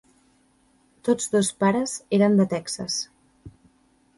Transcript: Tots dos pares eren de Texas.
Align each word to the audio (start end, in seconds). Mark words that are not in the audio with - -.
Tots 1.09 1.29
dos 1.35 1.51
pares 1.65 1.93
eren 2.19 2.41
de 2.41 2.49
Texas. 2.55 2.97